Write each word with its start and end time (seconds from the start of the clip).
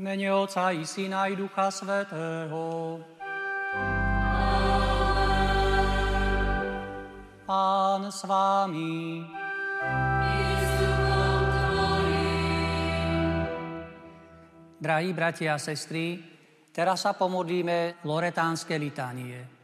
V 0.00 0.02
mene 0.02 0.32
Otca 0.32 0.72
i 0.72 0.80
Syna 0.88 1.28
i 1.28 1.36
Ducha 1.36 1.68
Svetého. 1.68 2.96
Pán 7.44 8.08
s 8.08 8.24
vámi. 8.24 9.20
Drahí 14.80 15.12
bratia 15.12 15.52
a 15.52 15.60
sestry, 15.60 16.16
teraz 16.72 17.04
sa 17.04 17.12
pomodlíme 17.12 18.00
Loretánske 18.00 18.80
litánie. 18.80 19.59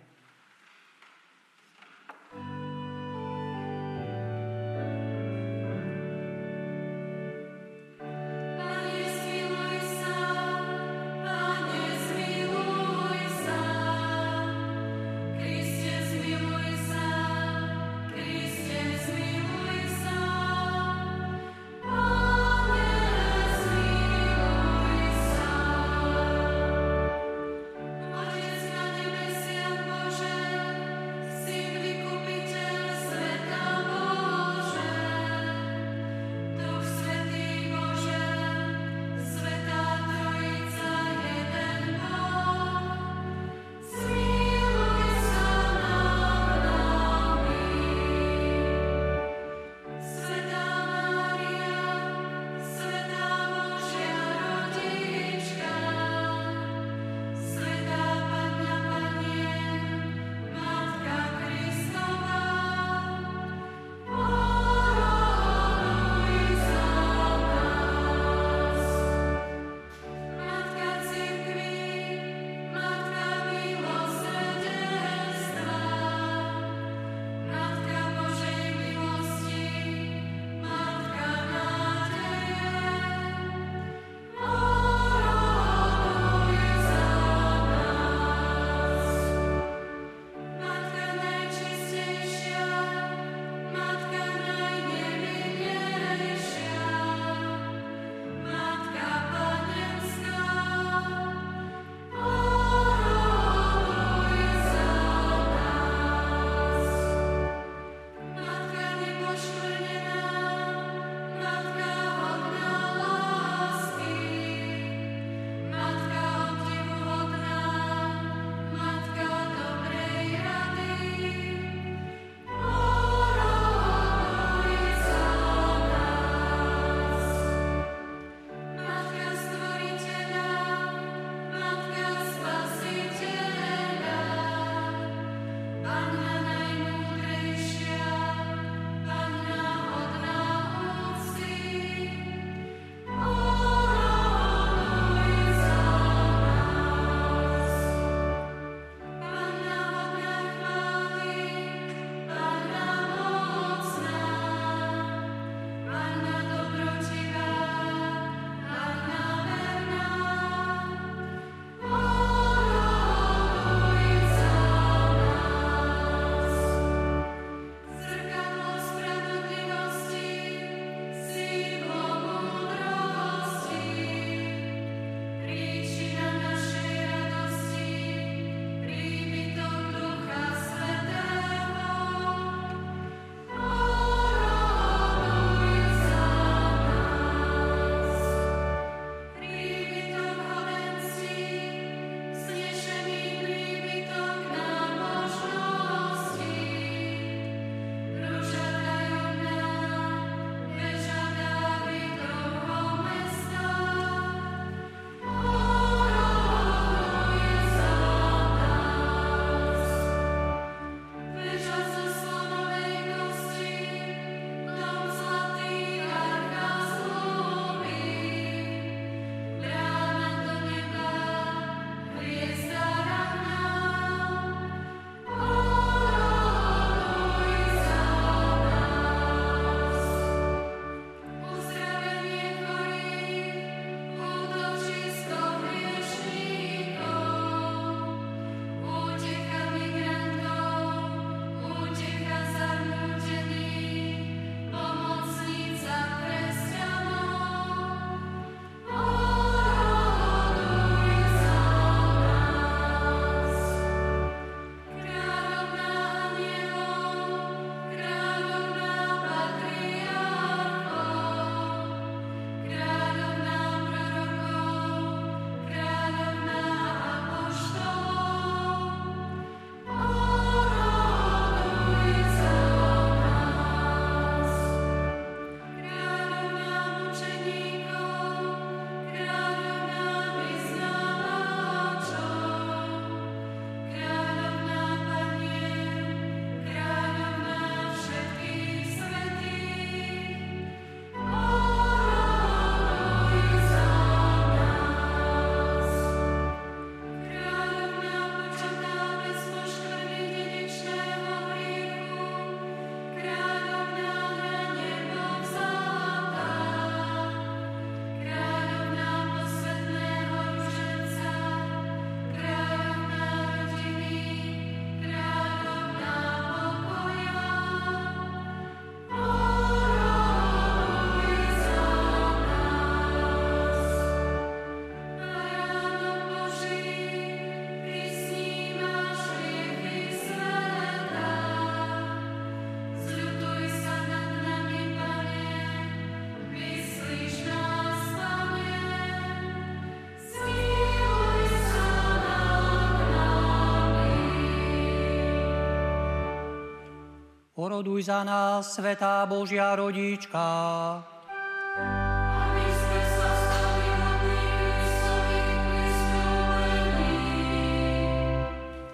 Oroduj 347.66 348.06
za 348.06 348.22
nás, 348.22 348.78
Svetá 348.78 349.26
Božia 349.26 349.74
rodička. 349.74 350.38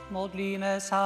Modlíme 0.09 0.81
sa. 0.81 1.05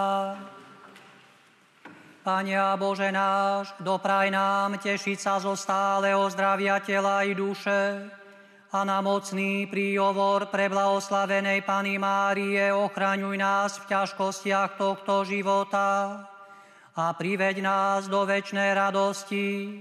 Pane 2.23 2.55
a 2.55 2.79
Bože 2.79 3.11
náš, 3.11 3.75
dopraj 3.83 4.31
nám 4.31 4.79
tešiť 4.79 5.19
sa 5.19 5.43
zo 5.43 5.59
stáleho 5.59 6.23
zdravia 6.31 6.79
tela 6.79 7.27
i 7.27 7.35
duše 7.35 8.07
a 8.71 8.79
na 8.87 9.03
mocný 9.03 9.67
príhovor 9.67 10.55
pre 10.55 10.71
blahoslavenej 10.71 11.67
Pany 11.67 11.99
Márie 11.99 12.71
ochraňuj 12.71 13.35
nás 13.35 13.83
v 13.83 13.91
ťažkostiach 13.91 14.79
tohto 14.79 15.27
života 15.27 16.31
a 16.97 17.13
priveď 17.13 17.61
nás 17.61 18.09
do 18.09 18.25
väčšnej 18.25 18.73
radosti 18.73 19.77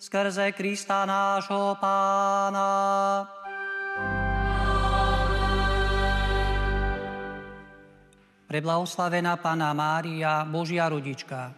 skrze 0.00 0.48
Krista 0.56 1.04
nášho 1.04 1.76
Pána. 1.76 2.72
Preblahoslavená 8.48 9.36
Pana 9.36 9.76
Mária, 9.76 10.48
Božia 10.48 10.88
rodička, 10.88 11.52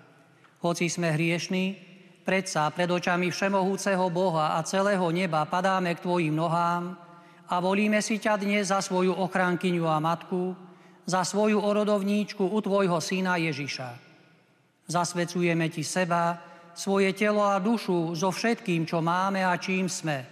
hoci 0.59 0.91
sme 0.91 1.15
hriešni, 1.15 1.79
predsa 2.27 2.67
pred 2.75 2.91
očami 2.91 3.31
všemohúceho 3.31 4.11
Boha 4.11 4.59
a 4.59 4.67
celého 4.67 5.07
neba 5.15 5.47
padáme 5.47 5.95
k 5.95 6.03
Tvojim 6.03 6.35
nohám 6.35 6.99
a 7.47 7.55
volíme 7.63 8.03
si 8.03 8.19
ťa 8.19 8.43
dnes 8.43 8.75
za 8.75 8.83
svoju 8.83 9.15
ochránkyňu 9.15 9.87
a 9.87 10.03
matku, 10.03 10.59
za 11.07 11.23
svoju 11.23 11.63
orodovníčku 11.63 12.43
u 12.43 12.59
Tvojho 12.59 12.99
syna 12.99 13.39
Ježiša. 13.39 14.16
Zasvecujeme 14.87 15.67
Ti 15.69 15.83
seba, 15.83 16.39
svoje 16.77 17.17
telo 17.17 17.43
a 17.43 17.59
dušu 17.59 18.15
so 18.15 18.31
všetkým, 18.31 18.85
čo 18.87 19.03
máme 19.03 19.43
a 19.43 19.57
čím 19.57 19.89
sme. 19.89 20.23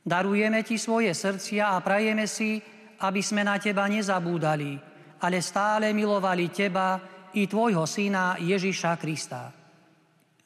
Darujeme 0.00 0.64
Ti 0.64 0.76
svoje 0.80 1.12
srdcia 1.12 1.72
a 1.72 1.80
prajeme 1.84 2.26
si, 2.26 2.58
aby 3.00 3.20
sme 3.20 3.44
na 3.44 3.60
Teba 3.60 3.86
nezabúdali, 3.86 4.76
ale 5.20 5.38
stále 5.44 5.92
milovali 5.92 6.48
Teba, 6.48 7.14
i 7.34 7.50
Tvojho 7.50 7.82
Syna 7.82 8.38
Ježiša 8.38 8.94
Krista. 8.94 9.50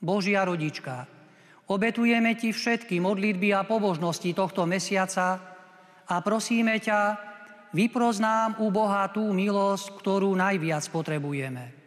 Božia 0.01 0.41
rodička, 0.49 1.05
obetujeme 1.69 2.33
Ti 2.33 2.49
všetky 2.49 2.97
modlitby 2.97 3.53
a 3.53 3.69
pobožnosti 3.69 4.33
tohto 4.33 4.65
mesiaca 4.65 5.37
a 6.09 6.15
prosíme 6.25 6.81
ťa, 6.81 7.01
vypros 7.77 8.17
nám 8.25 8.57
u 8.65 8.73
Boha 8.73 9.05
tú 9.13 9.37
milosť, 9.37 10.01
ktorú 10.01 10.33
najviac 10.33 10.89
potrebujeme. 10.89 11.78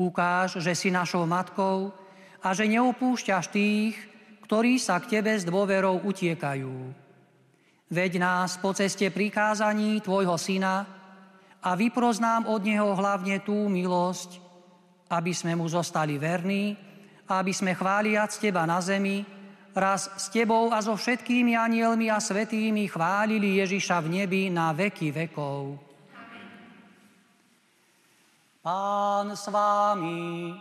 Ukáž, 0.00 0.64
že 0.64 0.72
si 0.72 0.88
našou 0.88 1.28
matkou 1.28 1.92
a 2.40 2.56
že 2.56 2.64
neopúšťaš 2.64 3.52
tých, 3.52 4.00
ktorí 4.48 4.80
sa 4.80 4.96
k 4.96 5.20
Tebe 5.20 5.36
s 5.36 5.44
dôverou 5.44 6.00
utiekajú. 6.08 6.72
Veď 7.92 8.12
nás 8.16 8.56
po 8.56 8.72
ceste 8.72 9.12
prikázaní 9.12 10.00
Tvojho 10.00 10.40
Syna, 10.40 11.00
a 11.60 11.76
vyproznám 11.76 12.48
od 12.48 12.64
Neho 12.64 12.96
hlavne 12.96 13.44
tú 13.44 13.68
milosť, 13.68 14.40
aby 15.12 15.32
sme 15.36 15.52
Mu 15.52 15.68
zostali 15.68 16.16
verní 16.16 16.72
a 17.28 17.44
aby 17.44 17.52
sme 17.52 17.76
chváliac 17.76 18.32
Teba 18.40 18.64
na 18.64 18.80
zemi, 18.80 19.22
raz 19.76 20.08
s 20.16 20.32
Tebou 20.32 20.72
a 20.72 20.80
so 20.80 20.96
všetkými 20.96 21.54
anielmi 21.54 22.08
a 22.08 22.18
svetými 22.18 22.88
chválili 22.88 23.60
Ježiša 23.60 24.02
v 24.02 24.24
nebi 24.24 24.48
na 24.48 24.72
veky 24.72 25.12
vekov. 25.12 25.89
Pán 28.62 29.36
s 29.36 29.48
vámi. 29.48 30.52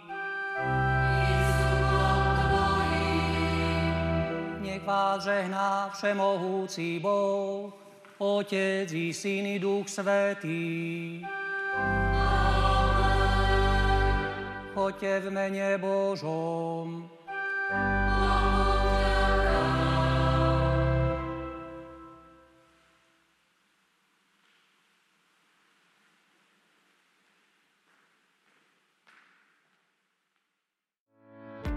Nech 4.59 4.85
vás 4.85 5.23
žehná 5.23 5.89
všemohúci 5.93 6.99
Boh, 6.99 7.73
Otec 8.17 8.91
i 8.91 9.13
Syn 9.13 9.45
i 9.45 9.59
Duch 9.59 9.89
Svetý. 9.89 11.19
Choďte 14.73 15.19
v 15.19 15.31
mene 15.31 15.77
Božom. 15.77 17.09